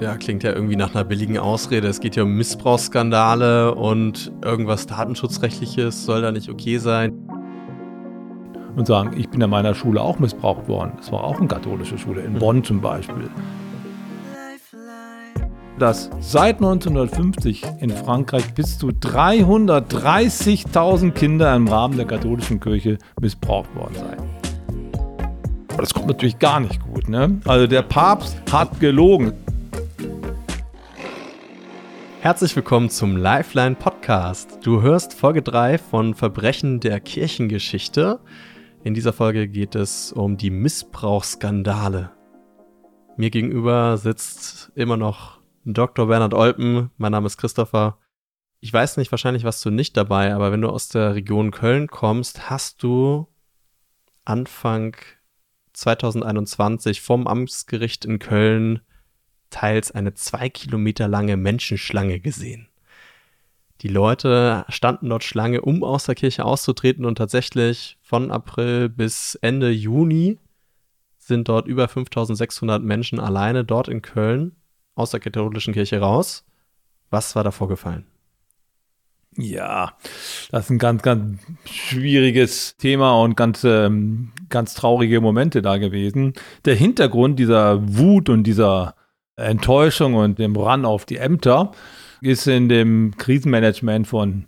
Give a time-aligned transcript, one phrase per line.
[0.00, 1.86] Ja, klingt ja irgendwie nach einer billigen Ausrede.
[1.86, 7.12] Es geht ja um Missbrauchsskandale und irgendwas Datenschutzrechtliches soll da nicht okay sein.
[8.76, 10.92] Und sagen, ich bin in meiner Schule auch missbraucht worden.
[10.96, 13.28] Das war auch eine katholische Schule, in Bonn zum Beispiel.
[15.78, 23.68] Dass seit 1950 in Frankreich bis zu 330.000 Kinder im Rahmen der katholischen Kirche missbraucht
[23.74, 24.16] worden seien.
[25.72, 27.06] Aber das kommt natürlich gar nicht gut.
[27.08, 27.38] Ne?
[27.46, 29.34] Also der Papst hat gelogen.
[32.20, 34.58] Herzlich willkommen zum Lifeline Podcast.
[34.62, 38.20] Du hörst Folge 3 von Verbrechen der Kirchengeschichte.
[38.84, 42.10] In dieser Folge geht es um die Missbrauchsskandale.
[43.16, 46.08] Mir gegenüber sitzt immer noch Dr.
[46.08, 46.90] Bernhard Olpen.
[46.98, 47.96] Mein Name ist Christopher.
[48.60, 51.88] Ich weiß nicht, wahrscheinlich warst du nicht dabei, aber wenn du aus der Region Köln
[51.88, 53.28] kommst, hast du
[54.26, 54.94] Anfang
[55.72, 58.82] 2021 vom Amtsgericht in Köln
[59.50, 62.68] teils eine zwei Kilometer lange Menschenschlange gesehen.
[63.82, 69.36] Die Leute standen dort Schlange, um aus der Kirche auszutreten und tatsächlich von April bis
[69.36, 70.38] Ende Juni
[71.18, 74.56] sind dort über 5600 Menschen alleine dort in Köln
[74.94, 76.44] aus der katholischen Kirche raus.
[77.08, 78.06] Was war da vorgefallen?
[79.36, 79.92] Ja,
[80.50, 86.34] das ist ein ganz, ganz schwieriges Thema und ganz, ähm, ganz traurige Momente da gewesen.
[86.64, 88.96] Der Hintergrund dieser Wut und dieser
[89.40, 91.72] Enttäuschung und dem Run auf die Ämter
[92.20, 94.46] ist in dem Krisenmanagement von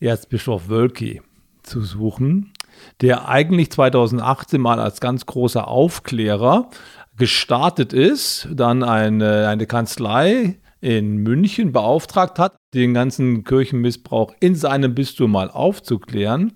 [0.00, 1.20] Erzbischof Wölki
[1.62, 2.52] zu suchen,
[3.00, 6.70] der eigentlich 2018 mal als ganz großer Aufklärer
[7.16, 14.94] gestartet ist, dann eine, eine Kanzlei in München beauftragt hat, den ganzen Kirchenmissbrauch in seinem
[14.94, 16.54] Bistum mal aufzuklären.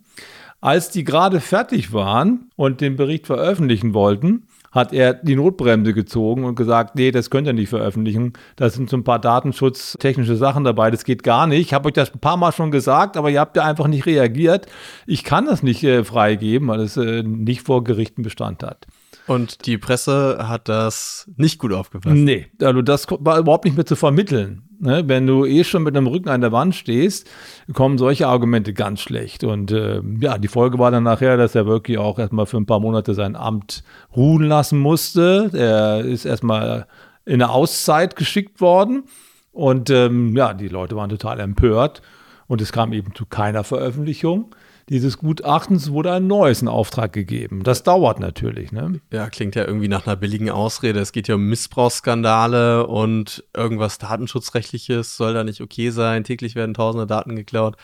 [0.63, 6.45] Als die gerade fertig waren und den Bericht veröffentlichen wollten, hat er die Notbremse gezogen
[6.45, 8.33] und gesagt, nee, das könnt ihr nicht veröffentlichen.
[8.57, 11.61] Da sind so ein paar datenschutztechnische Sachen dabei, das geht gar nicht.
[11.61, 14.05] Ich habe euch das ein paar Mal schon gesagt, aber ihr habt ja einfach nicht
[14.05, 14.67] reagiert.
[15.07, 18.87] Ich kann das nicht äh, freigeben, weil es äh, nicht vor Gerichten Bestand hat.
[19.27, 22.17] Und die Presse hat das nicht gut aufgefasst.
[22.17, 24.64] Nee, also das war überhaupt nicht mehr zu vermitteln.
[24.81, 25.05] Ne?
[25.07, 27.29] Wenn du eh schon mit dem Rücken an der Wand stehst,
[27.73, 29.45] kommen solche Argumente ganz schlecht.
[29.45, 32.67] Und äh, ja, die Folge war dann nachher, dass er wirklich auch erstmal für ein
[32.67, 33.85] paar Monate sein Amt
[34.15, 35.51] ruhen lassen musste.
[35.53, 36.87] Er ist erstmal
[37.25, 39.05] in eine Auszeit geschickt worden.
[39.53, 42.03] Und ähm, ja, die Leute waren total empört.
[42.47, 44.55] Und es kam eben zu keiner Veröffentlichung
[44.89, 47.63] dieses Gutachtens wurde ein neues in Auftrag gegeben.
[47.63, 48.73] Das dauert natürlich.
[48.73, 49.01] Ne?
[49.13, 51.01] Ja, klingt ja irgendwie nach einer billigen Ausrede.
[51.01, 56.25] Es geht ja um Missbrauchsskandale und irgendwas Datenschutzrechtliches soll da nicht okay sein.
[56.25, 57.77] Täglich werden tausende Daten geklaut.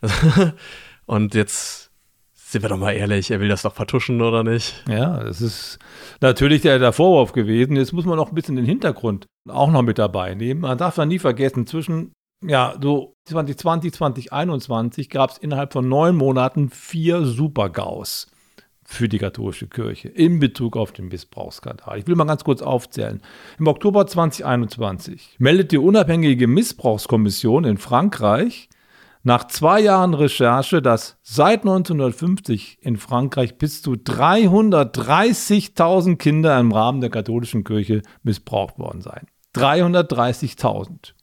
[1.06, 1.88] und jetzt
[2.34, 4.82] sind wir doch mal ehrlich, er will das doch vertuschen, oder nicht?
[4.88, 5.78] Ja, das ist
[6.22, 7.76] natürlich der, der Vorwurf gewesen.
[7.76, 10.62] Jetzt muss man noch ein bisschen den Hintergrund auch noch mit dabei nehmen.
[10.62, 12.12] Man darf ja nie vergessen, zwischen
[12.44, 18.28] ja, so 2020, 2021 gab es innerhalb von neun Monaten vier Super-GAUs
[18.84, 21.98] für die katholische Kirche in Bezug auf den Missbrauchsskandal.
[21.98, 23.20] Ich will mal ganz kurz aufzählen.
[23.58, 28.70] Im Oktober 2021 meldet die unabhängige Missbrauchskommission in Frankreich
[29.24, 37.02] nach zwei Jahren Recherche, dass seit 1950 in Frankreich bis zu 330.000 Kinder im Rahmen
[37.02, 39.26] der katholischen Kirche missbraucht worden seien.
[39.54, 41.17] 330.000.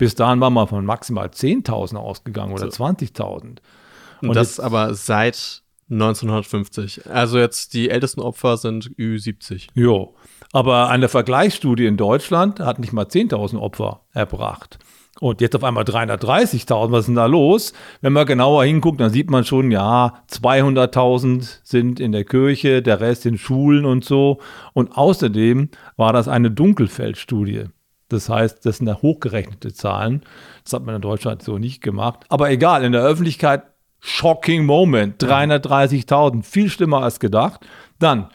[0.00, 2.84] Bis dahin war man von maximal 10.000 ausgegangen oder so.
[2.84, 3.58] 20.000.
[4.22, 7.06] Und das jetzt, aber seit 1950.
[7.06, 9.68] Also jetzt die ältesten Opfer sind Ü70.
[9.74, 10.14] Jo.
[10.52, 14.78] Aber eine Vergleichsstudie in Deutschland hat nicht mal 10.000 Opfer erbracht.
[15.20, 17.74] Und jetzt auf einmal 330.000, was ist denn da los?
[18.00, 23.00] Wenn man genauer hinguckt, dann sieht man schon, ja, 200.000 sind in der Kirche, der
[23.00, 24.38] Rest in Schulen und so.
[24.72, 25.68] Und außerdem
[25.98, 27.66] war das eine Dunkelfeldstudie.
[28.12, 30.22] Das heißt, das sind ja hochgerechnete Zahlen.
[30.64, 32.24] Das hat man in Deutschland so nicht gemacht.
[32.28, 33.62] Aber egal, in der Öffentlichkeit,
[34.00, 35.22] shocking moment.
[35.22, 37.60] 330.000, viel schlimmer als gedacht.
[37.98, 38.28] Dann,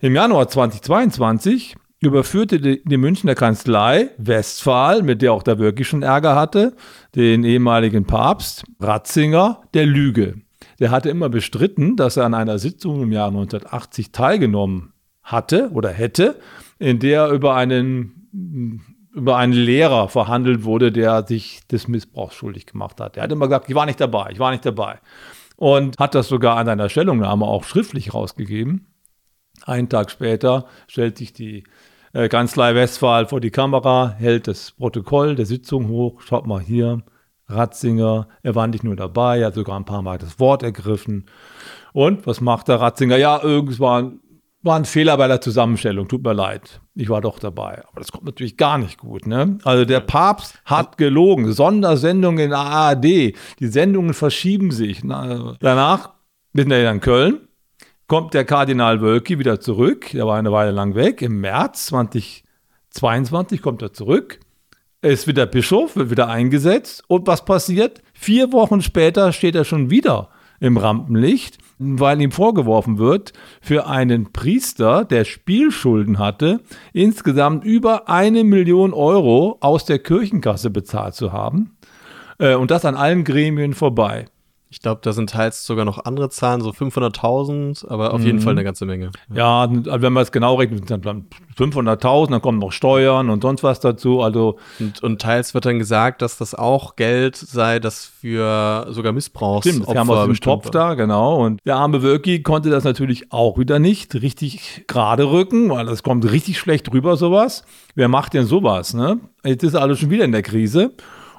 [0.00, 6.34] im Januar 2022 überführte die, Münchner Kanzlei Westphal, mit der auch da wirklich schon Ärger
[6.34, 6.74] hatte,
[7.14, 10.36] den ehemaligen Papst Ratzinger der Lüge.
[10.78, 15.90] Der hatte immer bestritten, dass er an einer Sitzung im Jahr 1980 teilgenommen hatte oder
[15.90, 16.38] hätte,
[16.78, 18.25] in der über einen
[19.12, 23.16] über einen Lehrer verhandelt wurde, der sich des Missbrauchs schuldig gemacht hat.
[23.16, 24.98] Er hat immer gesagt, ich war nicht dabei, ich war nicht dabei.
[25.56, 28.86] Und hat das sogar an seiner Stellungnahme auch schriftlich rausgegeben.
[29.64, 31.64] Einen Tag später stellt sich die
[32.12, 37.02] äh, Kanzlei Westphal vor die Kamera, hält das Protokoll der Sitzung hoch, schaut mal hier,
[37.48, 41.26] Ratzinger, er war nicht nur dabei, er hat sogar ein paar Mal das Wort ergriffen.
[41.92, 43.16] Und was macht der Ratzinger?
[43.16, 44.20] Ja, irgendwann
[44.66, 46.80] war ein Fehler bei der Zusammenstellung, tut mir leid.
[46.94, 47.82] Ich war doch dabei.
[47.88, 49.26] Aber das kommt natürlich gar nicht gut.
[49.26, 49.58] Ne?
[49.64, 51.52] Also der Papst hat gelogen.
[51.52, 53.04] Sondersendung in ARD.
[53.04, 55.02] Die Sendungen verschieben sich.
[55.02, 56.10] danach
[56.52, 57.48] sind wir in Köln.
[58.08, 60.10] Kommt der Kardinal Wölki wieder zurück.
[60.12, 61.22] Der war eine Weile lang weg.
[61.22, 64.40] Im März 2022 kommt er zurück.
[65.02, 67.04] Er ist wieder Bischof, wird wieder eingesetzt.
[67.08, 68.02] Und was passiert?
[68.14, 70.30] Vier Wochen später steht er schon wieder
[70.60, 76.60] im Rampenlicht weil ihm vorgeworfen wird, für einen Priester, der Spielschulden hatte,
[76.92, 81.76] insgesamt über eine Million Euro aus der Kirchenkasse bezahlt zu haben.
[82.38, 84.26] Äh, und das an allen Gremien vorbei.
[84.68, 88.26] Ich glaube, da sind teils sogar noch andere Zahlen, so 500.000, aber auf mhm.
[88.26, 89.12] jeden Fall eine ganze Menge.
[89.32, 91.26] Ja, also wenn man es genau rechnet, dann
[91.56, 94.22] 500.000, dann kommen noch Steuern und sonst was dazu.
[94.22, 99.12] Also und, und, teils wird dann gesagt, dass das auch Geld sei, das für sogar
[99.12, 101.44] Missbrauchs Stimmt, das kam aus dem Topf da, genau.
[101.44, 106.02] Und der arme Wölki konnte das natürlich auch wieder nicht richtig gerade rücken, weil das
[106.02, 107.62] kommt richtig schlecht rüber, sowas.
[107.94, 109.20] Wer macht denn sowas, ne?
[109.44, 110.92] Jetzt ist alles schon wieder in der Krise.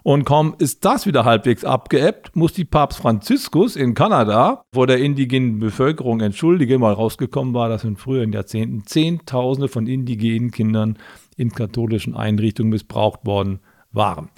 [0.08, 5.00] Und kaum ist das wieder halbwegs abgeebbt, muss die Papst Franziskus in Kanada vor der
[5.00, 10.98] indigenen Bevölkerung entschuldigen, weil rausgekommen war, dass in früheren Jahrzehnten Zehntausende von indigenen Kindern
[11.36, 13.60] in katholischen Einrichtungen missbraucht worden
[13.92, 14.30] waren.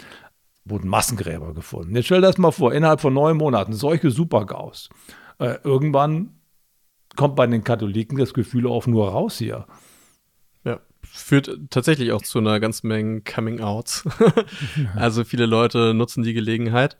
[0.65, 1.95] Wurden Massengräber gefunden.
[1.95, 4.89] Jetzt stell dir das mal vor, innerhalb von neun Monaten solche Supergaus.
[5.37, 6.39] Äh, irgendwann
[7.15, 9.67] kommt bei den Katholiken das Gefühl auf nur raus hier
[11.11, 14.07] führt tatsächlich auch zu einer ganzen Menge Coming-Outs.
[14.95, 16.97] also viele Leute nutzen die Gelegenheit.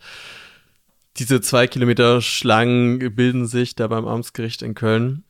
[1.18, 5.24] Diese zwei Kilometer Schlangen bilden sich da beim Amtsgericht in Köln.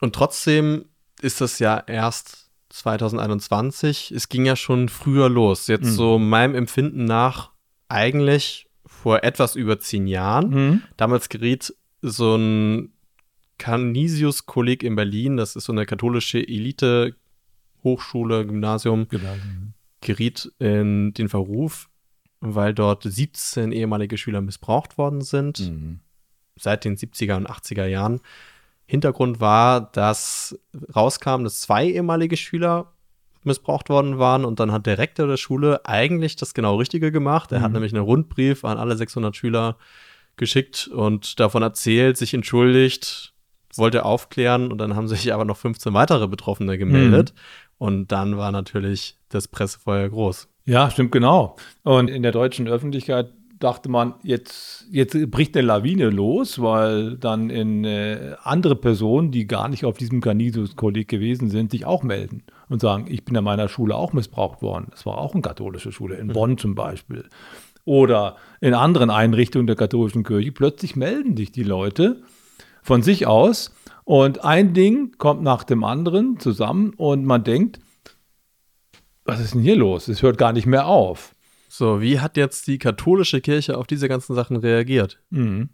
[0.00, 0.86] Und trotzdem
[1.20, 4.10] ist das ja erst 2021.
[4.10, 5.66] Es ging ja schon früher los.
[5.66, 5.92] Jetzt mhm.
[5.92, 7.50] so meinem Empfinden nach
[7.88, 10.50] eigentlich vor etwas über zehn Jahren.
[10.50, 10.82] Mhm.
[10.96, 12.92] Damals geriet so ein
[13.58, 17.14] Canisius-Kolleg in Berlin, das ist so eine katholische Elite
[17.84, 19.74] Hochschule, Gymnasium, Gymnasium.
[20.00, 21.88] geriet in den Verruf,
[22.40, 25.60] weil dort 17 ehemalige Schüler missbraucht worden sind.
[25.60, 26.00] Mhm.
[26.56, 28.20] Seit den 70er und 80er Jahren.
[28.86, 30.58] Hintergrund war, dass
[30.94, 32.92] rauskam, dass zwei ehemalige Schüler
[33.44, 37.52] missbraucht worden waren und dann hat der Rektor der Schule eigentlich das genau Richtige gemacht.
[37.52, 37.62] Er mhm.
[37.62, 39.76] hat nämlich einen Rundbrief an alle 600 Schüler
[40.36, 43.32] geschickt und davon erzählt, sich entschuldigt,
[43.76, 47.32] wollte aufklären und dann haben sich aber noch 15 weitere Betroffene gemeldet.
[47.34, 47.40] Mhm.
[47.82, 50.46] Und dann war natürlich das Pressefeuer groß.
[50.66, 51.56] Ja, stimmt genau.
[51.82, 57.50] Und in der deutschen Öffentlichkeit dachte man, jetzt, jetzt bricht eine Lawine los, weil dann
[57.50, 62.44] in, äh, andere Personen, die gar nicht auf diesem Canisius-Kolleg gewesen sind, sich auch melden
[62.68, 64.86] und sagen, ich bin an meiner Schule auch missbraucht worden.
[64.92, 66.34] Das war auch eine katholische Schule, in mhm.
[66.34, 67.24] Bonn zum Beispiel.
[67.84, 70.52] Oder in anderen Einrichtungen der katholischen Kirche.
[70.52, 72.22] Plötzlich melden sich die Leute
[72.80, 77.80] von sich aus und ein Ding kommt nach dem anderen zusammen und man denkt,
[79.24, 80.08] was ist denn hier los?
[80.08, 81.34] Es hört gar nicht mehr auf.
[81.68, 85.20] So, wie hat jetzt die katholische Kirche auf diese ganzen Sachen reagiert?
[85.30, 85.70] Mhm.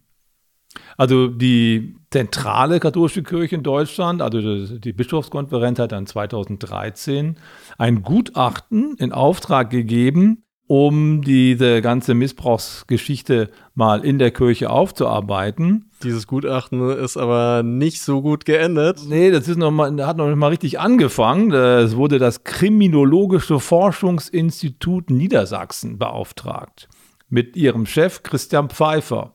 [0.96, 7.36] Also die zentrale katholische Kirche in Deutschland, also die Bischofskonferenz hat dann 2013
[7.78, 15.86] ein Gutachten in Auftrag gegeben, um diese ganze Missbrauchsgeschichte mal in der Kirche aufzuarbeiten.
[16.02, 19.00] Dieses Gutachten ist aber nicht so gut geendet.
[19.08, 21.52] Nee, das ist noch mal, hat noch nicht mal richtig angefangen.
[21.52, 26.88] Es wurde das Kriminologische Forschungsinstitut Niedersachsen beauftragt
[27.30, 29.32] mit ihrem Chef Christian Pfeiffer.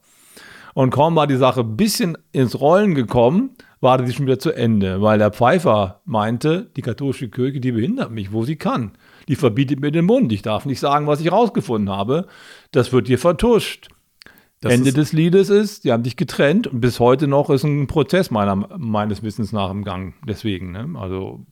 [0.75, 4.51] Und kaum war die Sache ein bisschen ins Rollen gekommen, war sie schon wieder zu
[4.51, 8.91] Ende, weil der Pfeiffer meinte, die katholische Kirche, die behindert mich, wo sie kann
[9.27, 10.31] die verbietet mir den Mund.
[10.31, 12.27] Ich darf nicht sagen, was ich rausgefunden habe.
[12.71, 13.89] Das wird dir vertuscht.
[14.61, 17.87] Das Ende des Liedes ist, die haben dich getrennt und bis heute noch ist ein
[17.87, 20.13] Prozess meiner, meines Wissens nach im Gang.
[20.25, 20.89] Deswegen, ne?
[20.95, 21.45] Also.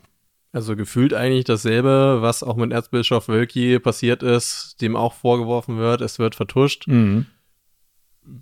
[0.53, 6.01] Also gefühlt eigentlich dasselbe, was auch mit Erzbischof Wölki passiert ist, dem auch vorgeworfen wird,
[6.01, 6.87] es wird vertuscht.
[6.87, 7.25] Mhm.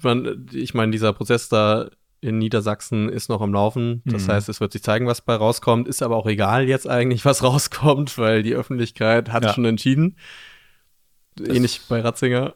[0.01, 1.89] Man, ich meine, dieser Prozess da
[2.21, 4.01] in Niedersachsen ist noch am Laufen.
[4.05, 4.31] Das mhm.
[4.33, 5.87] heißt, es wird sich zeigen, was bei rauskommt.
[5.87, 9.53] Ist aber auch egal jetzt eigentlich, was rauskommt, weil die Öffentlichkeit hat ja.
[9.53, 10.17] schon entschieden.
[11.35, 12.55] Das Ähnlich bei Ratzinger.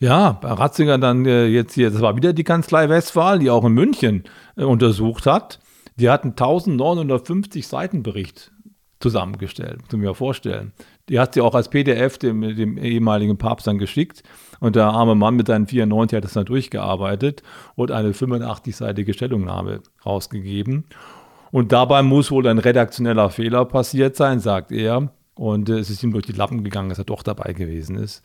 [0.00, 3.64] Ja, bei Ratzinger dann äh, jetzt hier, das war wieder die Kanzlei Westphal, die auch
[3.64, 4.24] in München
[4.56, 5.60] äh, untersucht hat.
[5.96, 8.52] Die hatten 1950 Seiten Bericht
[9.00, 10.72] zusammengestellt, muss ich mir vorstellen.
[11.08, 14.22] Die hat sie auch als PDF dem, dem ehemaligen Papst dann geschickt.
[14.60, 17.42] Und der arme Mann mit seinen 94 hat das dann durchgearbeitet
[17.74, 20.84] und eine 85-seitige Stellungnahme rausgegeben.
[21.50, 25.12] Und dabei muss wohl ein redaktioneller Fehler passiert sein, sagt er.
[25.34, 28.22] Und äh, es ist ihm durch die Lappen gegangen, dass er doch dabei gewesen ist.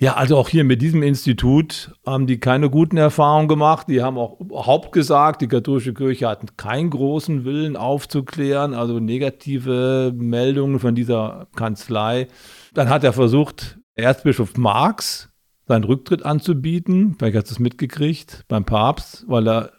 [0.00, 3.88] Ja, also auch hier mit diesem Institut haben die keine guten Erfahrungen gemacht.
[3.88, 10.12] Die haben auch überhaupt gesagt, die katholische Kirche hat keinen großen Willen aufzuklären, also negative
[10.14, 12.28] Meldungen von dieser Kanzlei.
[12.74, 15.30] Dann hat er versucht, Erzbischof Marx
[15.66, 17.16] seinen Rücktritt anzubieten.
[17.18, 19.72] Vielleicht hast du es mitgekriegt beim Papst, weil er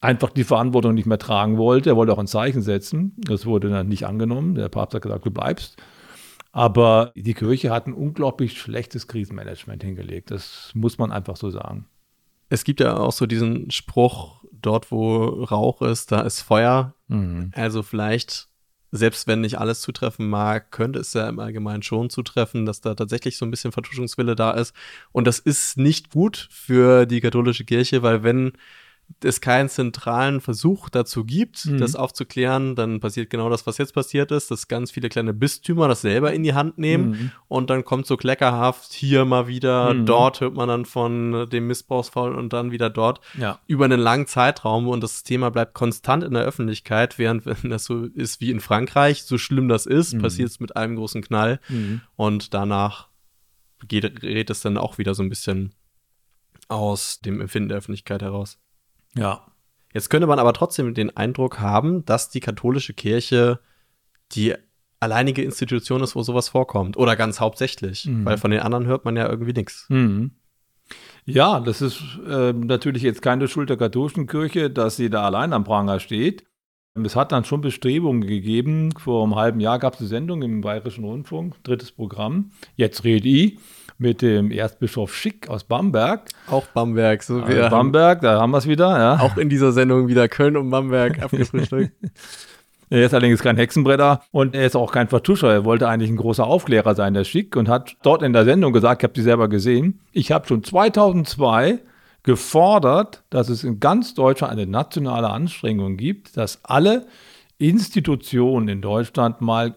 [0.00, 1.90] einfach die Verantwortung nicht mehr tragen wollte.
[1.90, 3.16] Er wollte auch ein Zeichen setzen.
[3.18, 4.54] Das wurde dann nicht angenommen.
[4.54, 5.76] Der Papst hat gesagt, du bleibst.
[6.52, 10.30] Aber die Kirche hat ein unglaublich schlechtes Krisenmanagement hingelegt.
[10.30, 11.86] Das muss man einfach so sagen.
[12.48, 16.94] Es gibt ja auch so diesen Spruch, dort wo Rauch ist, da ist Feuer.
[17.06, 17.52] Mhm.
[17.54, 18.48] Also vielleicht,
[18.90, 22.94] selbst wenn nicht alles zutreffen mag, könnte es ja im Allgemeinen schon zutreffen, dass da
[22.94, 24.74] tatsächlich so ein bisschen Vertuschungswille da ist.
[25.12, 28.52] Und das ist nicht gut für die katholische Kirche, weil wenn
[29.22, 31.78] es keinen zentralen Versuch dazu gibt, mhm.
[31.78, 35.88] das aufzuklären, dann passiert genau das, was jetzt passiert ist, dass ganz viele kleine Bistümer
[35.88, 37.32] das selber in die Hand nehmen mhm.
[37.48, 40.06] und dann kommt so kleckerhaft hier mal wieder, mhm.
[40.06, 43.58] dort hört man dann von dem Missbrauchsfall und dann wieder dort ja.
[43.66, 47.84] über einen langen Zeitraum und das Thema bleibt konstant in der Öffentlichkeit, während wenn das
[47.84, 50.22] so ist wie in Frankreich, so schlimm das ist, mhm.
[50.22, 52.00] passiert es mit einem großen Knall mhm.
[52.16, 53.08] und danach
[53.86, 55.74] geht, gerät es dann auch wieder so ein bisschen
[56.68, 58.58] aus dem Empfinden der Öffentlichkeit heraus.
[59.16, 59.46] Ja.
[59.92, 63.60] Jetzt könnte man aber trotzdem den Eindruck haben, dass die katholische Kirche
[64.32, 64.54] die
[65.00, 66.96] alleinige Institution ist, wo sowas vorkommt.
[66.96, 68.06] Oder ganz hauptsächlich.
[68.06, 68.24] Mhm.
[68.24, 69.86] Weil von den anderen hört man ja irgendwie nichts.
[69.88, 70.32] Mhm.
[71.24, 75.52] Ja, das ist äh, natürlich jetzt keine Schuld der katholischen Kirche, dass sie da allein
[75.52, 76.44] am Pranger steht.
[76.94, 78.90] Es hat dann schon Bestrebungen gegeben.
[78.96, 82.50] Vor einem halben Jahr gab es eine Sendung im Bayerischen Rundfunk, drittes Programm.
[82.74, 83.58] Jetzt rede ich
[84.00, 86.22] mit dem Erzbischof Schick aus Bamberg.
[86.48, 89.20] Auch Bamberg, so wie also Bamberg, da haben wir es wieder, ja.
[89.20, 91.92] Auch in dieser Sendung wieder Köln und Bamberg abgefrühstückt.
[92.92, 95.52] Er ist allerdings kein Hexenbretter und er ist auch kein Vertuscher.
[95.52, 98.72] Er wollte eigentlich ein großer Aufklärer sein, der Schick, und hat dort in der Sendung
[98.72, 101.78] gesagt, ich habe die selber gesehen, ich habe schon 2002
[102.24, 107.06] gefordert, dass es in ganz Deutschland eine nationale Anstrengung gibt, dass alle
[107.58, 109.76] Institutionen in Deutschland mal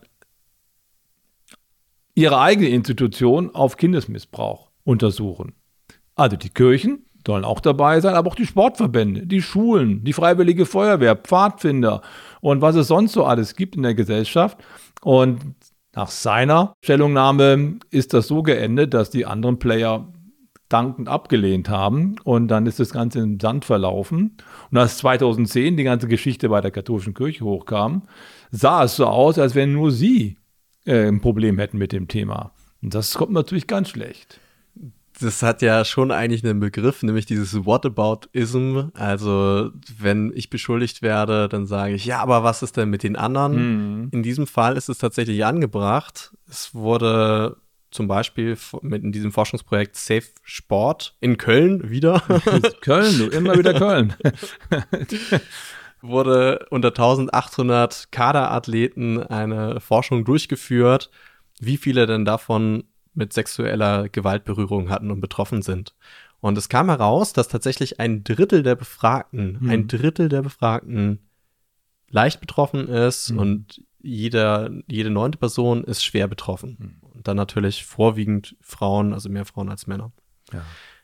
[2.16, 5.54] ihre eigene Institution auf Kindesmissbrauch untersuchen.
[6.16, 10.66] Also die Kirchen sollen auch dabei sein, aber auch die Sportverbände, die Schulen, die Freiwillige
[10.66, 12.02] Feuerwehr, Pfadfinder
[12.42, 14.58] und was es sonst so alles gibt in der Gesellschaft.
[15.02, 15.56] Und
[15.96, 20.12] nach seiner Stellungnahme ist das so geendet, dass die anderen Player
[20.70, 24.38] dankend abgelehnt haben und dann ist das Ganze im Sand verlaufen.
[24.72, 28.04] Und als 2010 die ganze Geschichte bei der katholischen Kirche hochkam,
[28.50, 30.38] sah es so aus, als wenn nur sie
[30.86, 32.52] äh, ein Problem hätten mit dem Thema.
[32.82, 34.40] Und das kommt natürlich ganz schlecht.
[35.22, 38.90] Das hat ja schon eigentlich einen Begriff, nämlich dieses Whataboutism.
[38.96, 43.16] Also, wenn ich beschuldigt werde, dann sage ich, ja, aber was ist denn mit den
[43.16, 44.02] anderen?
[44.02, 44.10] Mhm.
[44.12, 46.34] In diesem Fall ist es tatsächlich angebracht.
[46.50, 47.58] Es wurde
[47.92, 52.22] zum Beispiel mit in diesem Forschungsprojekt Safe Sport in Köln wieder.
[52.82, 54.16] Köln, du immer wieder Köln.
[56.04, 61.10] wurde unter 1800 Kaderathleten eine Forschung durchgeführt,
[61.60, 62.84] wie viele denn davon
[63.14, 65.96] mit sexueller Gewaltberührung hatten und betroffen sind.
[66.42, 69.70] Und es kam heraus, dass tatsächlich ein Drittel der Befragten, hm.
[69.70, 71.20] ein Drittel der Befragten
[72.10, 73.40] leicht betroffen ist hm.
[73.40, 76.78] und jeder, jede neunte Person ist schwer betroffen.
[76.80, 77.10] Hm.
[77.14, 80.12] Und dann natürlich vorwiegend Frauen, also mehr Frauen als Männer.
[80.52, 80.64] Ja.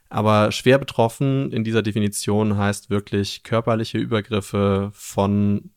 [0.10, 5.72] Aber schwer betroffen in dieser Definition heißt wirklich körperliche Übergriffe von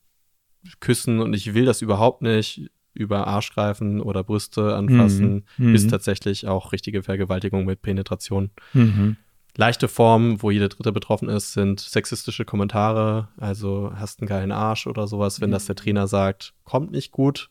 [0.80, 5.72] Küssen und ich will das überhaupt nicht über Arschgreifen oder Brüste anfassen, mhm.
[5.72, 5.88] bis mhm.
[5.88, 8.50] tatsächlich auch richtige Vergewaltigung mit Penetration.
[8.72, 9.16] Mhm.
[9.56, 14.86] Leichte Formen, wo jeder Dritte betroffen ist, sind sexistische Kommentare, also hast einen geilen Arsch
[14.86, 15.54] oder sowas, wenn mhm.
[15.54, 17.50] das der Trainer sagt, kommt nicht gut,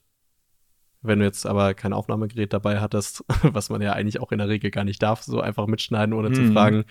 [1.02, 4.50] wenn du jetzt aber kein Aufnahmegerät dabei hattest, was man ja eigentlich auch in der
[4.50, 6.36] Regel gar nicht darf, so einfach mitschneiden, ohne mhm.
[6.36, 6.86] zu fragen.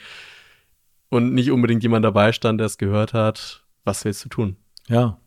[1.08, 4.56] Und nicht unbedingt jemand dabei stand, der es gehört hat, was willst du tun?
[4.88, 5.18] Ja.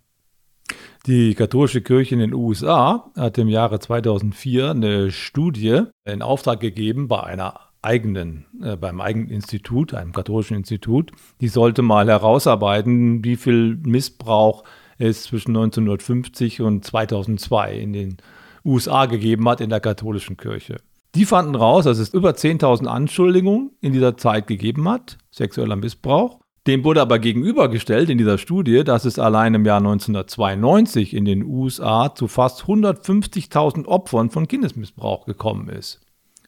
[1.05, 7.09] Die katholische Kirche in den USA hat im Jahre 2004 eine Studie in Auftrag gegeben
[7.09, 11.11] bei einer eigenen, äh, beim eigenen Institut, einem katholischen Institut.
[11.41, 14.63] Die sollte mal herausarbeiten, wie viel Missbrauch
[14.97, 18.17] es zwischen 1950 und 2002 in den
[18.65, 20.77] USA gegeben hat in der katholischen Kirche.
[21.15, 26.39] Die fanden raus, dass es über 10.000 Anschuldigungen in dieser Zeit gegeben hat, sexueller Missbrauch.
[26.65, 31.43] Dem wurde aber gegenübergestellt in dieser Studie, dass es allein im Jahr 1992 in den
[31.43, 35.99] USA zu fast 150.000 Opfern von Kindesmissbrauch gekommen ist.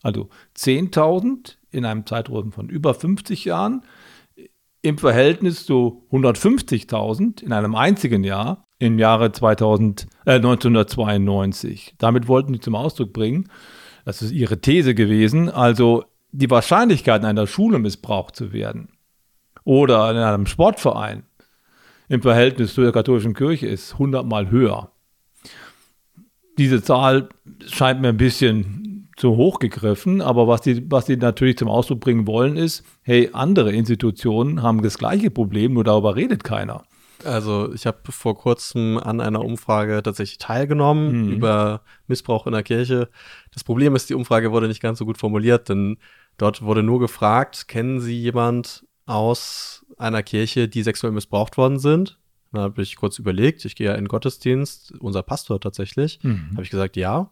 [0.01, 3.83] Also 10.000 in einem Zeitraum von über 50 Jahren
[4.81, 11.95] im Verhältnis zu 150.000 in einem einzigen Jahr im Jahre 2000, äh, 1992.
[11.97, 13.49] Damit wollten die zum Ausdruck bringen,
[14.03, 18.89] das ist ihre These gewesen, also die Wahrscheinlichkeit, in einer Schule missbraucht zu werden
[19.63, 21.23] oder in einem Sportverein
[22.07, 24.91] im Verhältnis zu der katholischen Kirche ist hundertmal höher.
[26.57, 27.29] Diese Zahl
[27.67, 32.01] scheint mir ein bisschen zu hoch gegriffen, aber was die, was die natürlich zum Ausdruck
[32.01, 36.83] bringen wollen, ist, hey, andere Institutionen haben das gleiche Problem, nur darüber redet keiner.
[37.23, 41.31] Also ich habe vor kurzem an einer Umfrage tatsächlich teilgenommen mhm.
[41.33, 43.09] über Missbrauch in der Kirche.
[43.53, 45.97] Das Problem ist, die Umfrage wurde nicht ganz so gut formuliert, denn
[46.37, 52.17] dort wurde nur gefragt, kennen Sie jemand aus einer Kirche, die sexuell missbraucht worden sind?
[52.51, 56.19] Da habe ich kurz überlegt, ich gehe ja in den Gottesdienst, unser Pastor tatsächlich.
[56.23, 56.51] Mhm.
[56.53, 57.31] Habe ich gesagt, ja.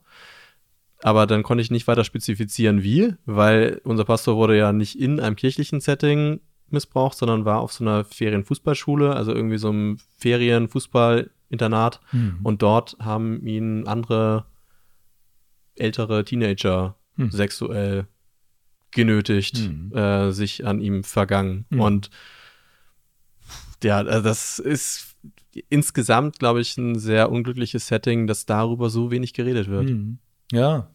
[1.01, 5.19] Aber dann konnte ich nicht weiter spezifizieren, wie, weil unser Pastor wurde ja nicht in
[5.19, 6.39] einem kirchlichen Setting
[6.73, 12.01] missbraucht, sondern war auf so einer Ferienfußballschule, also irgendwie so einem Ferienfußballinternat.
[12.11, 12.39] Mhm.
[12.43, 14.45] Und dort haben ihn andere
[15.75, 17.31] ältere Teenager mhm.
[17.31, 18.07] sexuell
[18.91, 19.95] genötigt, mhm.
[19.95, 21.65] äh, sich an ihm vergangen.
[21.69, 21.79] Mhm.
[21.79, 22.09] Und
[23.83, 25.15] ja, also das ist
[25.69, 29.89] insgesamt, glaube ich, ein sehr unglückliches Setting, dass darüber so wenig geredet wird.
[29.89, 30.19] Mhm.
[30.51, 30.89] Ja,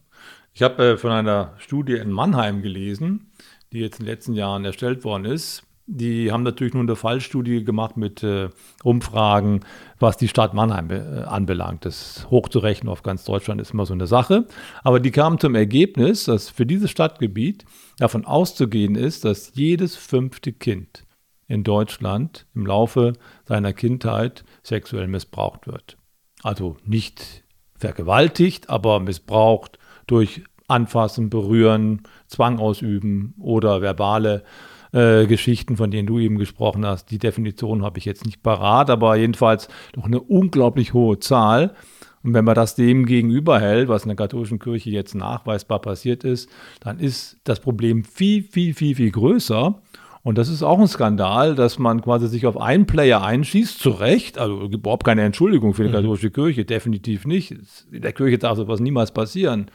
[0.53, 3.31] ich habe äh, von einer Studie in Mannheim gelesen,
[3.71, 5.63] die jetzt in den letzten Jahren erstellt worden ist.
[5.91, 8.49] Die haben natürlich nur eine Fallstudie gemacht mit äh,
[8.83, 9.61] Umfragen,
[9.97, 11.83] was die Stadt Mannheim äh, anbelangt.
[11.83, 14.45] Das hochzurechnen auf ganz Deutschland ist immer so eine Sache.
[14.83, 17.65] Aber die kamen zum Ergebnis, dass für dieses Stadtgebiet
[17.97, 21.07] davon auszugehen ist, dass jedes fünfte Kind
[21.47, 23.13] in Deutschland im Laufe
[23.45, 25.97] seiner Kindheit sexuell missbraucht wird.
[26.43, 27.43] Also nicht
[27.75, 34.43] vergewaltigt, aber missbraucht durch Anfassen, Berühren, Zwang ausüben oder verbale
[34.91, 37.11] äh, Geschichten, von denen du eben gesprochen hast.
[37.11, 41.75] Die Definition habe ich jetzt nicht parat, aber jedenfalls doch eine unglaublich hohe Zahl.
[42.23, 46.23] Und wenn man das dem gegenüber hält, was in der katholischen Kirche jetzt nachweisbar passiert
[46.23, 46.49] ist,
[46.81, 49.81] dann ist das Problem viel, viel, viel, viel größer.
[50.21, 53.89] Und das ist auch ein Skandal, dass man quasi sich auf einen Player einschießt, zu
[53.91, 55.93] Recht, also überhaupt keine Entschuldigung für die mhm.
[55.93, 57.55] katholische Kirche, definitiv nicht.
[57.91, 59.71] In der Kirche darf sowas niemals passieren.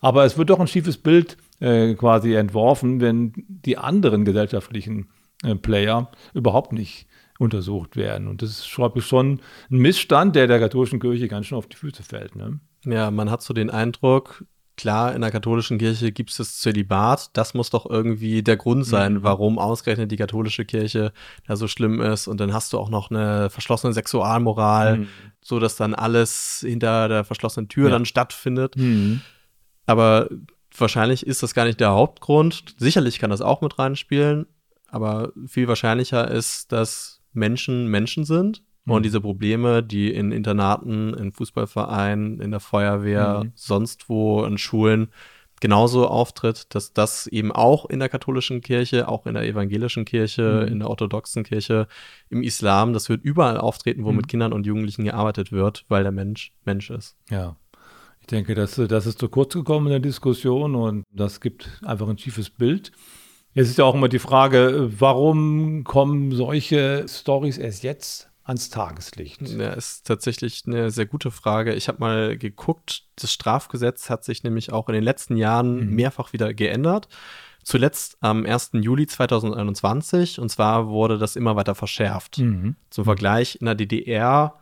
[0.00, 5.08] Aber es wird doch ein schiefes Bild äh, quasi entworfen, wenn die anderen gesellschaftlichen
[5.42, 7.06] äh, Player überhaupt nicht
[7.38, 8.28] untersucht werden.
[8.28, 11.66] Und das ist, glaube ich, schon ein Missstand, der der katholischen Kirche ganz schön auf
[11.66, 12.36] die Füße fällt.
[12.36, 12.60] Ne?
[12.84, 14.44] Ja, man hat so den Eindruck,
[14.76, 17.30] klar, in der katholischen Kirche gibt es das Zölibat.
[17.34, 19.22] Das muss doch irgendwie der Grund sein, mhm.
[19.22, 21.12] warum ausgerechnet die katholische Kirche
[21.46, 22.28] da so schlimm ist.
[22.28, 25.08] Und dann hast du auch noch eine verschlossene Sexualmoral, mhm.
[25.42, 27.90] so dass dann alles hinter der verschlossenen Tür ja.
[27.90, 28.76] dann stattfindet.
[28.76, 29.22] Mhm.
[29.86, 30.28] Aber
[30.76, 32.74] wahrscheinlich ist das gar nicht der Hauptgrund.
[32.78, 34.46] Sicherlich kann das auch mit reinspielen,
[34.88, 38.92] aber viel wahrscheinlicher ist, dass Menschen Menschen sind Mhm.
[38.92, 43.52] Und diese Probleme, die in Internaten, in Fußballvereinen, in der Feuerwehr, mhm.
[43.54, 45.08] sonst wo, in Schulen
[45.60, 50.62] genauso auftritt, dass das eben auch in der katholischen Kirche, auch in der evangelischen Kirche,
[50.62, 50.72] mhm.
[50.72, 51.86] in der orthodoxen Kirche,
[52.30, 54.16] im Islam, das wird überall auftreten, wo mhm.
[54.16, 57.16] mit Kindern und Jugendlichen gearbeitet wird, weil der Mensch Mensch ist.
[57.28, 57.56] Ja.
[58.30, 62.08] Ich denke, das, das ist zu kurz gekommen in der Diskussion und das gibt einfach
[62.08, 62.92] ein schiefes Bild.
[63.54, 69.42] Jetzt ist ja auch immer die Frage, warum kommen solche Stories erst jetzt ans Tageslicht?
[69.48, 71.74] Ja, ist tatsächlich eine sehr gute Frage.
[71.74, 75.96] Ich habe mal geguckt, das Strafgesetz hat sich nämlich auch in den letzten Jahren mhm.
[75.96, 77.08] mehrfach wieder geändert.
[77.64, 78.70] Zuletzt am 1.
[78.74, 82.38] Juli 2021 und zwar wurde das immer weiter verschärft.
[82.38, 82.76] Mhm.
[82.90, 84.54] Zum Vergleich, in der DDR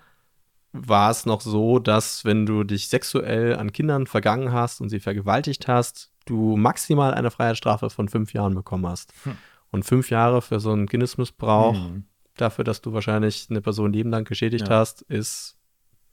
[0.87, 5.01] war es noch so, dass wenn du dich sexuell an Kindern vergangen hast und sie
[5.01, 9.13] vergewaltigt hast, du maximal eine Freiheitsstrafe von fünf Jahren bekommen hast.
[9.25, 9.37] Hm.
[9.71, 12.05] Und fünf Jahre für so einen Kindesmissbrauch, hm
[12.41, 14.77] dafür, dass du wahrscheinlich eine Person lebenlang geschädigt ja.
[14.77, 15.57] hast, ist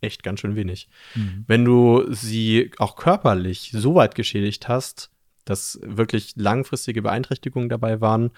[0.01, 0.89] echt ganz schön wenig.
[1.15, 1.45] Mhm.
[1.47, 5.11] Wenn du sie auch körperlich so weit geschädigt hast,
[5.45, 8.31] dass wirklich langfristige Beeinträchtigungen dabei waren,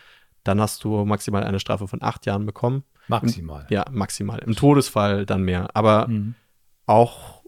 [0.44, 2.84] dann hast du maximal eine Strafe von acht Jahren bekommen.
[3.08, 3.66] Maximal.
[3.70, 4.40] ja, maximal.
[4.40, 5.76] Im Todesfall dann mehr.
[5.76, 6.36] Aber mhm.
[6.86, 7.44] auch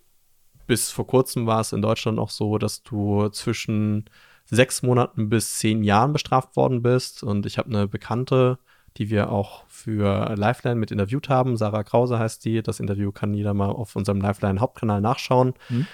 [0.68, 4.06] bis vor kurzem war es in Deutschland auch so, dass du zwischen
[4.46, 7.24] sechs Monaten bis zehn Jahren bestraft worden bist.
[7.24, 8.60] Und ich habe eine Bekannte,
[8.98, 11.58] die wir auch für Lifeline mit interviewt haben.
[11.58, 12.62] Sarah Krause heißt die.
[12.62, 15.54] Das Interview kann jeder mal auf unserem Lifeline Hauptkanal nachschauen.
[15.70, 15.88] Mhm.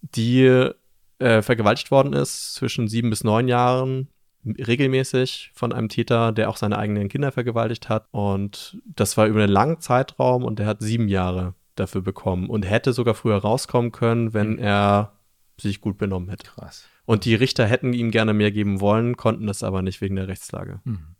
[0.00, 0.70] Die
[1.18, 4.08] äh, vergewaltigt worden ist zwischen sieben bis neun Jahren
[4.44, 8.06] regelmäßig von einem Täter, der auch seine eigenen Kinder vergewaltigt hat.
[8.10, 12.62] Und das war über einen langen Zeitraum und der hat sieben Jahre dafür bekommen und
[12.62, 14.58] hätte sogar früher rauskommen können, wenn mhm.
[14.58, 15.12] er
[15.60, 16.46] sich gut benommen hätte.
[16.46, 16.86] Krass.
[17.04, 20.28] Und die Richter hätten ihm gerne mehr geben wollen, konnten das aber nicht wegen der
[20.28, 20.80] Rechtslage.
[20.84, 21.16] Mhm.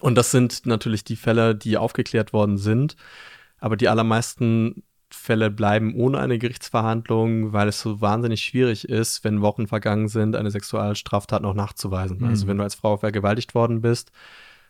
[0.00, 2.96] Und das sind natürlich die Fälle, die aufgeklärt worden sind.
[3.58, 4.82] Aber die allermeisten
[5.24, 10.36] Fälle bleiben ohne eine Gerichtsverhandlung, weil es so wahnsinnig schwierig ist, wenn Wochen vergangen sind,
[10.36, 12.18] eine Sexualstraftat noch nachzuweisen.
[12.18, 12.26] Mhm.
[12.26, 14.12] Also wenn du als Frau vergewaltigt worden bist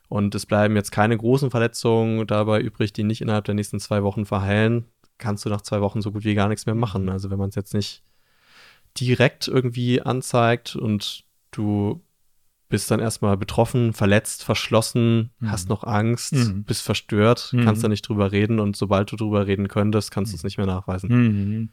[0.08, 4.04] und es bleiben jetzt keine großen Verletzungen dabei übrig, die nicht innerhalb der nächsten zwei
[4.04, 4.84] Wochen verheilen,
[5.18, 7.08] kannst du nach zwei Wochen so gut wie gar nichts mehr machen.
[7.08, 8.04] Also wenn man es jetzt nicht
[9.00, 12.00] direkt irgendwie anzeigt und du
[12.74, 15.52] bist dann erstmal betroffen, verletzt, verschlossen, mhm.
[15.52, 16.64] hast noch Angst, mhm.
[16.64, 17.64] bist verstört, mhm.
[17.64, 20.58] kannst da nicht drüber reden und sobald du drüber reden könntest, kannst du es nicht
[20.58, 21.08] mehr nachweisen.
[21.08, 21.68] Mhm.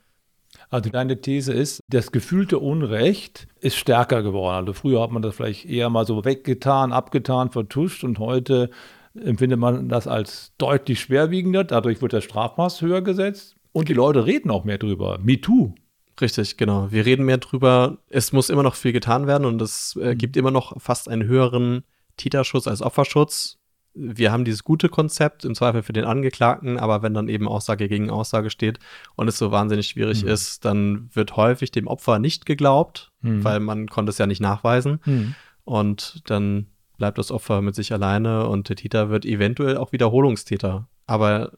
[0.70, 4.58] Also deine These ist, das gefühlte Unrecht ist stärker geworden.
[4.58, 8.70] Also früher hat man das vielleicht eher mal so weggetan, abgetan, vertuscht und heute
[9.16, 11.64] empfindet man das als deutlich schwerwiegender.
[11.64, 15.18] Dadurch wird das Strafmaß höher gesetzt und die Leute reden auch mehr drüber.
[15.24, 15.74] MeToo
[16.22, 16.92] Richtig, genau.
[16.92, 17.98] Wir reden mehr drüber.
[18.10, 20.18] Es muss immer noch viel getan werden und es äh, mhm.
[20.18, 21.84] gibt immer noch fast einen höheren
[22.18, 23.58] Täterschutz als Opferschutz.
[23.94, 27.90] Wir haben dieses gute Konzept im Zweifel für den Angeklagten, aber wenn dann eben Aussage
[27.90, 28.80] gegen Aussage steht
[29.16, 30.30] und es so wahnsinnig schwierig mhm.
[30.30, 33.44] ist, dann wird häufig dem Opfer nicht geglaubt, mhm.
[33.44, 35.02] weil man konnte es ja nicht nachweisen.
[35.06, 35.36] Mhm.
[35.66, 40.88] Und dann bleibt das Opfer mit sich alleine und der Täter wird eventuell auch Wiederholungstäter.
[41.08, 41.52] Aber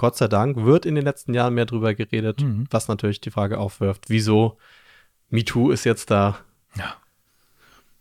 [0.00, 2.64] Gott sei Dank wird in den letzten Jahren mehr drüber geredet, mhm.
[2.70, 4.56] was natürlich die Frage aufwirft, wieso
[5.28, 6.38] MeToo ist jetzt da.
[6.74, 6.94] Ja.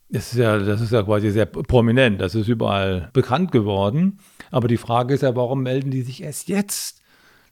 [0.08, 4.20] Das ist ja, das ist ja quasi sehr prominent, das ist überall bekannt geworden.
[4.50, 7.02] Aber die Frage ist ja, warum melden die sich erst jetzt?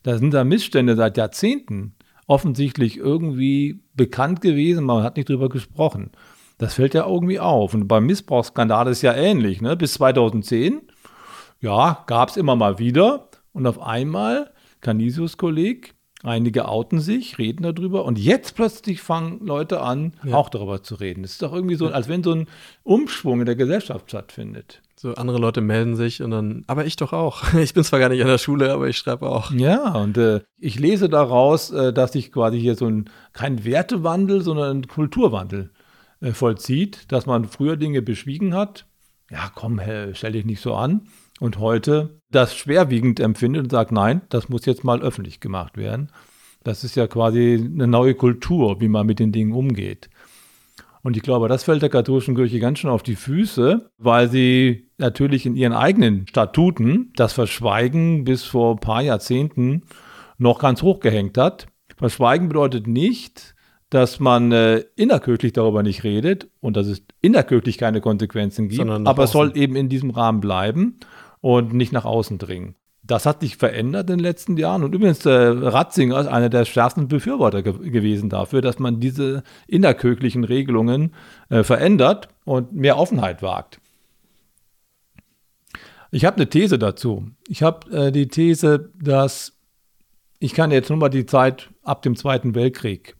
[0.03, 1.93] Da sind da Missstände seit Jahrzehnten
[2.25, 6.12] offensichtlich irgendwie bekannt gewesen, man hat nicht drüber gesprochen.
[6.57, 7.73] Das fällt ja irgendwie auf.
[7.73, 9.62] Und beim Missbrauchsskandal ist ja ähnlich.
[9.62, 9.75] Ne?
[9.75, 10.83] Bis 2010,
[11.60, 13.27] ja, gab es immer mal wieder.
[13.58, 19.82] Und auf einmal, Canisius Kolleg, einige outen sich, reden darüber und jetzt plötzlich fangen Leute
[19.82, 20.36] an, ja.
[20.36, 21.24] auch darüber zu reden.
[21.24, 22.48] Es ist doch irgendwie so, als wenn so ein
[22.84, 24.84] Umschwung in der Gesellschaft stattfindet.
[24.96, 27.52] So andere Leute melden sich und dann, aber ich doch auch.
[27.56, 29.50] Ich bin zwar gar nicht an der Schule, aber ich schreibe auch.
[29.50, 34.41] Ja, und äh, ich lese daraus, äh, dass sich quasi hier so ein, kein Wertewandel,
[34.41, 35.72] sondern ein Kulturwandel
[36.22, 38.86] äh, vollzieht, dass man früher Dinge beschwiegen hat.
[39.32, 39.82] Ja, komm,
[40.13, 41.08] stell dich nicht so an
[41.39, 46.10] und heute das schwerwiegend empfindet und sagt, nein, das muss jetzt mal öffentlich gemacht werden.
[46.63, 50.10] Das ist ja quasi eine neue Kultur, wie man mit den Dingen umgeht.
[51.04, 54.89] Und ich glaube, das fällt der katholischen Kirche ganz schön auf die Füße, weil sie
[54.97, 59.84] natürlich in ihren eigenen Statuten das Verschweigen bis vor ein paar Jahrzehnten
[60.38, 61.67] noch ganz hoch gehängt hat.
[61.95, 63.56] Verschweigen bedeutet nicht,
[63.89, 69.23] dass man äh, innerkirchlich darüber nicht redet und dass es innerkirchlich keine Konsequenzen gibt, aber
[69.23, 71.00] es soll eben in diesem Rahmen bleiben
[71.41, 72.76] und nicht nach außen dringen.
[73.04, 74.84] Das hat sich verändert in den letzten Jahren.
[74.84, 79.43] Und übrigens, äh, Ratzinger ist einer der stärksten Befürworter ge gewesen dafür, dass man diese
[79.67, 81.13] innerkirchlichen Regelungen
[81.50, 83.80] äh, verändert und mehr Offenheit wagt.
[86.12, 87.30] Ich habe eine These dazu.
[87.47, 89.54] Ich habe äh, die These, dass
[90.39, 93.15] ich kann jetzt nur mal die Zeit ab dem Zweiten Weltkrieg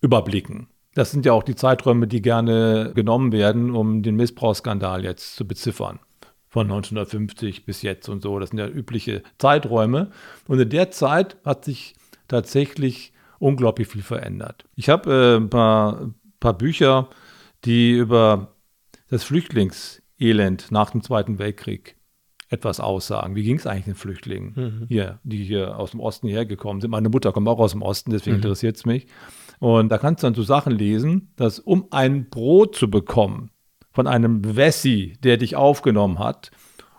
[0.00, 0.68] überblicken.
[0.94, 5.46] Das sind ja auch die Zeiträume, die gerne genommen werden, um den Missbrauchsskandal jetzt zu
[5.46, 6.00] beziffern
[6.48, 8.38] von 1950 bis jetzt und so.
[8.38, 10.10] Das sind ja übliche Zeiträume.
[10.46, 11.94] Und in der Zeit hat sich
[12.26, 14.64] tatsächlich unglaublich viel verändert.
[14.74, 17.08] Ich habe äh, ein paar, paar Bücher,
[17.64, 18.54] die über
[19.08, 21.96] das Flüchtlingselend nach dem Zweiten Weltkrieg
[22.50, 23.34] etwas aussagen.
[23.34, 24.86] Wie ging es eigentlich den Flüchtlingen mhm.
[24.88, 26.90] hier, die hier aus dem Osten hergekommen sind?
[26.90, 28.42] Meine Mutter kommt auch aus dem Osten, deswegen mhm.
[28.42, 29.06] interessiert es mich.
[29.58, 33.50] Und da kannst du dann so Sachen lesen, dass um ein Brot zu bekommen,
[33.98, 36.52] von einem Wessi, der dich aufgenommen hat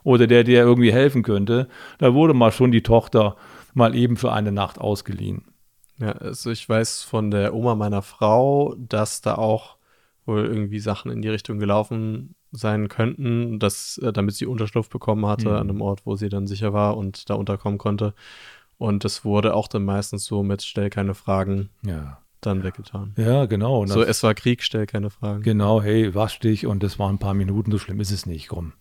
[0.03, 3.37] oder der dir irgendwie helfen könnte, da wurde mal schon die Tochter
[3.73, 5.45] mal eben für eine Nacht ausgeliehen.
[5.97, 9.77] Ja, also ich weiß von der Oma meiner Frau, dass da auch
[10.25, 15.25] wohl irgendwie Sachen in die Richtung gelaufen sein könnten, dass, äh, damit sie Unterschlupf bekommen
[15.25, 15.55] hatte mhm.
[15.55, 18.13] an einem Ort, wo sie dann sicher war und da unterkommen konnte.
[18.77, 23.13] Und das wurde auch dann meistens so mit Stell keine Fragen ja dann weggetan.
[23.17, 23.85] Ja, genau.
[23.85, 25.43] so, es war Krieg, stell keine Fragen.
[25.43, 28.47] Genau, hey, wasch dich und das waren ein paar Minuten, so schlimm ist es nicht,
[28.47, 28.73] komm.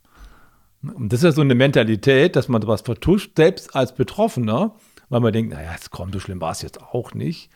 [0.83, 4.77] Und das ist ja so eine Mentalität, dass man was vertuscht, selbst als Betroffener,
[5.09, 7.51] weil man denkt, naja, jetzt komm, so schlimm war es jetzt auch nicht.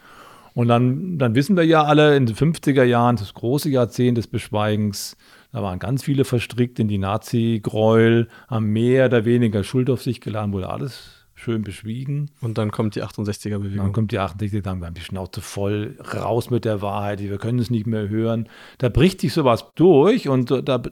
[0.54, 4.26] Und dann, dann wissen wir ja alle, in den 50er Jahren, das große Jahrzehnt des
[4.26, 5.16] Beschweigens,
[5.52, 10.20] da waren ganz viele verstrickt in die Nazi-Gräuel, haben mehr oder weniger Schuld auf sich
[10.20, 12.30] geladen, wurde alles schön beschwiegen.
[12.40, 13.84] Und dann kommt die 68er-Bewegung.
[13.84, 17.38] Dann kommt die 68er, dann wir haben die Schnauze voll, raus mit der Wahrheit, wir
[17.38, 18.48] können es nicht mehr hören.
[18.78, 20.82] Da bricht sich sowas durch und da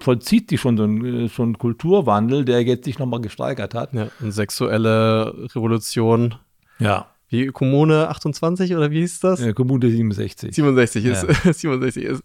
[0.00, 3.92] vollzieht sich schon so ein, so ein Kulturwandel, der jetzt sich nochmal gesteigert hat.
[3.92, 6.34] Ja, eine sexuelle Revolution.
[6.78, 7.06] Ja.
[7.28, 9.40] Wie Kommune 28 oder wie hieß das?
[9.40, 10.54] Ja, Kommune 67.
[10.54, 11.52] 67 ist, ja.
[11.52, 12.22] 67 ist.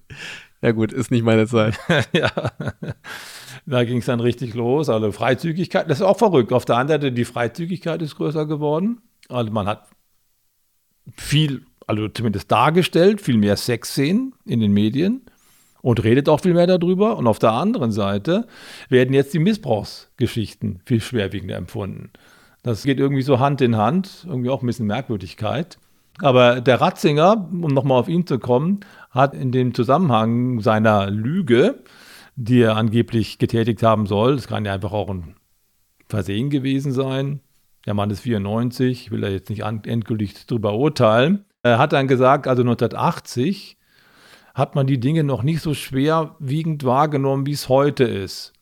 [0.62, 1.80] Ja gut, ist nicht meine Zeit.
[2.14, 2.32] ja.
[3.66, 4.90] Da ging es dann richtig los.
[4.90, 6.52] Also Freizügigkeit, das ist auch verrückt.
[6.54, 9.02] Auf der anderen Seite, die Freizügigkeit ist größer geworden.
[9.30, 9.88] Also man hat
[11.16, 15.22] viel, also zumindest dargestellt, viel mehr Sexszenen in den Medien
[15.82, 17.18] und redet auch viel mehr darüber.
[17.18, 18.48] Und auf der anderen Seite
[18.90, 22.12] werden jetzt die Missbrauchsgeschichten viel schwerwiegender empfunden.
[22.64, 25.78] Das geht irgendwie so Hand in Hand, irgendwie auch ein bisschen Merkwürdigkeit.
[26.20, 31.80] Aber der Ratzinger, um nochmal auf ihn zu kommen, hat in dem Zusammenhang seiner Lüge,
[32.44, 35.36] die er angeblich getätigt haben soll, das kann ja einfach auch ein
[36.10, 37.40] Versehen gewesen sein.
[37.86, 41.46] Der Mann ist 94, will er jetzt nicht endgültig darüber urteilen.
[41.64, 43.78] Er hat dann gesagt, also 1980
[44.56, 48.54] hat man die Dinge noch nicht so schwerwiegend wahrgenommen, wie es heute ist.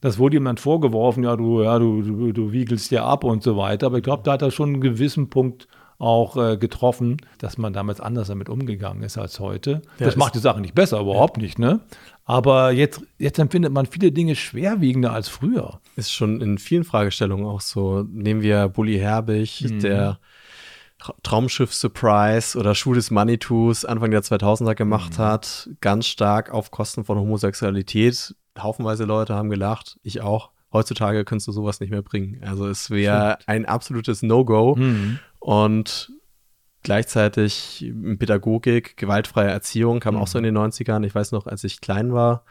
[0.00, 3.42] Das wurde ihm dann vorgeworfen, ja, du, ja, du, du, du wiegelst ja ab und
[3.42, 3.86] so weiter.
[3.86, 5.66] Aber ich glaube, da hat er schon einen gewissen Punkt
[5.98, 9.82] auch äh, getroffen, dass man damals anders damit umgegangen ist als heute.
[9.98, 11.42] Ja, das macht die Sache nicht besser, überhaupt ja.
[11.42, 11.80] nicht, ne?
[12.24, 15.80] Aber jetzt, jetzt empfindet man viele Dinge schwerwiegender als früher.
[15.94, 18.02] Ist schon in vielen Fragestellungen auch so.
[18.02, 19.80] Nehmen wir Bully Herbig, mhm.
[19.80, 20.18] der
[21.22, 25.22] Traumschiff Surprise oder Schuh des Manitus Anfang der 2000er gemacht mhm.
[25.22, 28.34] hat, ganz stark auf Kosten von Homosexualität.
[28.58, 30.50] Haufenweise Leute haben gelacht, ich auch.
[30.72, 32.42] Heutzutage könntest du sowas nicht mehr bringen.
[32.42, 34.76] Also es wäre ein absolutes No-Go.
[34.76, 35.18] Mhm.
[35.38, 36.12] Und
[36.82, 40.20] gleichzeitig Pädagogik, gewaltfreie Erziehung kam mhm.
[40.20, 41.04] auch so in den 90ern.
[41.04, 42.44] Ich weiß noch, als ich klein war,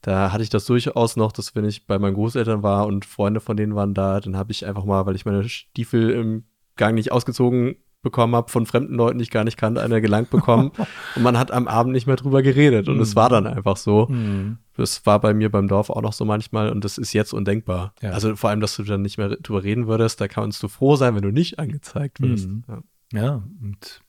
[0.00, 3.40] da hatte ich das durchaus noch, dass wenn ich bei meinen Großeltern war und Freunde
[3.40, 6.44] von denen waren da, dann habe ich einfach mal, weil ich meine Stiefel im
[6.76, 10.30] Gang nicht ausgezogen bekommen habe, von fremden Leuten, die ich gar nicht kannte, eine gelangt
[10.30, 10.72] bekommen.
[11.16, 12.88] und man hat am Abend nicht mehr drüber geredet.
[12.88, 13.16] Und es mhm.
[13.16, 14.06] war dann einfach so.
[14.08, 14.58] Mhm.
[14.76, 17.94] Das war bei mir beim Dorf auch noch so manchmal und das ist jetzt undenkbar.
[18.00, 18.10] Ja.
[18.10, 20.96] Also vor allem, dass du dann nicht mehr drüber reden würdest, da kannst du froh
[20.96, 22.48] sein, wenn du nicht angezeigt wirst.
[22.48, 22.64] Mhm.
[23.12, 23.22] Ja.
[23.22, 24.02] ja, und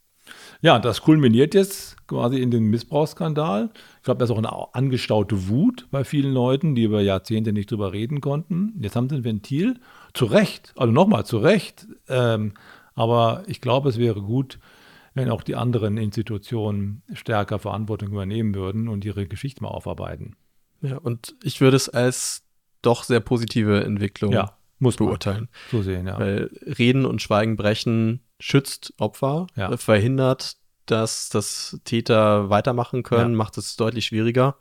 [0.62, 3.70] ja, das kulminiert jetzt quasi in den Missbrauchsskandal.
[3.98, 7.70] Ich glaube, da ist auch eine angestaute Wut bei vielen Leuten, die über Jahrzehnte nicht
[7.70, 8.74] drüber reden konnten.
[8.80, 9.80] Jetzt haben sie ein Ventil.
[10.14, 12.54] Zu Recht, also nochmal zu Recht, ähm,
[12.96, 14.60] aber ich glaube, es wäre gut,
[15.14, 20.36] wenn auch die anderen Institutionen stärker Verantwortung übernehmen würden und ihre Geschichte mal aufarbeiten.
[20.82, 22.44] Ja, und ich würde es als
[22.82, 25.50] doch sehr positive Entwicklung ja, muss beurteilen.
[25.72, 26.20] So sehen, ja.
[26.20, 29.76] Weil Reden und Schweigen brechen schützt Opfer, ja.
[29.78, 33.38] verhindert, dass das Täter weitermachen können, ja.
[33.38, 34.58] macht es deutlich schwieriger,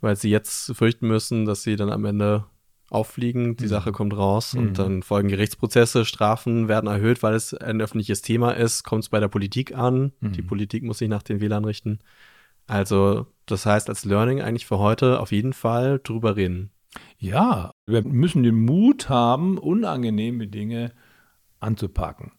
[0.00, 2.44] weil sie jetzt fürchten müssen, dass sie dann am Ende
[2.90, 3.68] auffliegen, die mhm.
[3.68, 4.60] Sache kommt raus mhm.
[4.60, 9.08] und dann folgen Gerichtsprozesse, Strafen werden erhöht, weil es ein öffentliches Thema ist, kommt es
[9.08, 10.12] bei der Politik an.
[10.20, 10.32] Mhm.
[10.32, 11.98] Die Politik muss sich nach den Wählern richten.
[12.66, 16.70] Also, das heißt, als Learning eigentlich für heute auf jeden Fall drüber reden.
[17.18, 20.92] Ja, wir müssen den Mut haben, unangenehme Dinge
[21.60, 22.32] anzupacken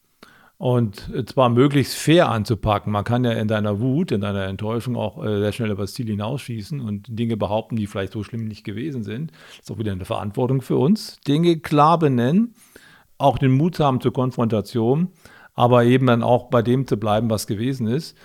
[0.59, 2.91] und zwar möglichst fair anzupacken.
[2.91, 5.93] Man kann ja in deiner Wut, in deiner Enttäuschung auch äh, sehr schnell über das
[5.93, 9.31] Ziel hinausschießen und Dinge behaupten, die vielleicht so schlimm nicht gewesen sind.
[9.31, 11.17] Das ist auch wieder eine Verantwortung für uns.
[11.21, 12.55] Dinge klar benennen,
[13.17, 15.13] auch den Mut haben zur Konfrontation,
[15.53, 18.17] aber eben dann auch bei dem zu bleiben, was gewesen ist.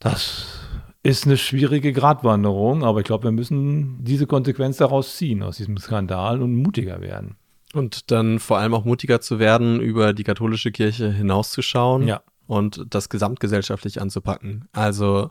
[0.00, 0.58] Das
[1.04, 5.76] ist eine schwierige Gratwanderung, aber ich glaube, wir müssen diese Konsequenz daraus ziehen, aus diesem
[5.78, 7.36] Skandal und mutiger werden.
[7.74, 12.22] Und dann vor allem auch mutiger zu werden, über die katholische Kirche hinauszuschauen ja.
[12.46, 14.68] und das gesamtgesellschaftlich anzupacken.
[14.72, 15.30] Also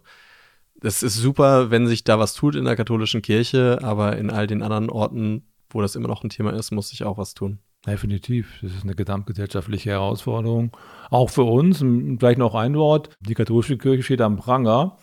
[0.82, 4.46] es ist super, wenn sich da was tut in der katholischen Kirche, aber in all
[4.46, 7.60] den anderen Orten, wo das immer noch ein Thema ist, muss sich auch was tun.
[7.86, 8.60] Definitiv.
[8.62, 10.76] Das ist eine gesamtgesellschaftliche Herausforderung.
[11.10, 14.98] Auch für uns, vielleicht noch ein Wort, die katholische Kirche steht am Pranger,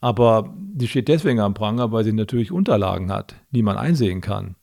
[0.00, 4.56] aber die steht deswegen am Pranger, weil sie natürlich Unterlagen hat, die man einsehen kann.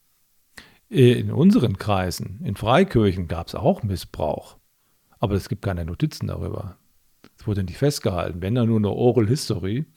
[0.93, 4.58] In unseren Kreisen, in Freikirchen, gab es auch Missbrauch.
[5.17, 6.77] Aber es gibt keine Notizen darüber.
[7.36, 9.88] Es wurde nicht festgehalten, wenn dann nur eine Oral History.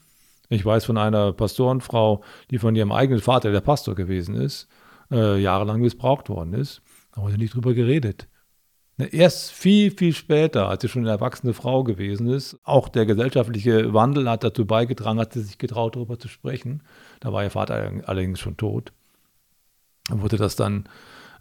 [0.49, 4.69] Ich weiß von einer Pastorenfrau, die von ihrem eigenen Vater, der Pastor gewesen ist,
[5.11, 6.81] äh, jahrelang missbraucht worden ist.
[7.13, 8.27] Da wurde nicht drüber geredet.
[8.97, 13.05] Ne, erst viel, viel später, als sie schon eine erwachsene Frau gewesen ist, auch der
[13.05, 16.81] gesellschaftliche Wandel hat dazu beigetragen, hat sie sich getraut, darüber zu sprechen.
[17.19, 18.93] Da war ihr Vater allerdings schon tot
[20.09, 20.87] wurde das dann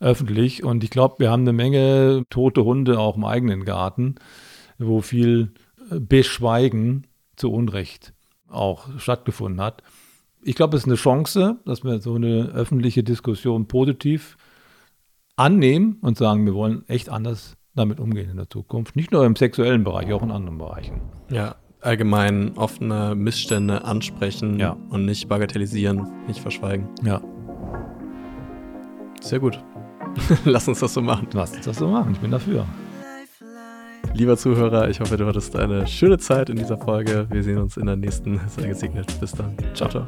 [0.01, 0.65] öffentlich.
[0.65, 4.17] Und ich glaube, wir haben eine Menge tote Hunde auch im eigenen Garten,
[4.79, 5.53] wo viel
[5.91, 8.13] äh, Beschweigen zu Unrecht
[8.49, 9.83] auch stattgefunden hat.
[10.43, 14.37] Ich glaube, es ist eine Chance, dass wir so eine öffentliche Diskussion positiv
[15.35, 18.97] annehmen und sagen, wir wollen echt anders damit umgehen in der Zukunft.
[18.97, 21.01] Nicht nur im sexuellen Bereich, auch in anderen Bereichen.
[21.31, 24.77] Ja, allgemein offene Missstände ansprechen ja.
[24.89, 26.89] und nicht bagatellisieren, nicht verschweigen.
[27.03, 27.21] Ja.
[29.27, 29.59] Sehr gut.
[30.45, 31.27] Lass uns das so machen.
[31.33, 32.13] Lass uns das so machen.
[32.13, 32.65] Ich bin dafür.
[34.15, 37.27] Lieber Zuhörer, ich hoffe, du hattest eine schöne Zeit in dieser Folge.
[37.31, 38.41] Wir sehen uns in der nächsten.
[38.49, 39.19] Sei gesegnet.
[39.19, 39.57] Bis dann.
[39.75, 40.07] Ciao, ciao.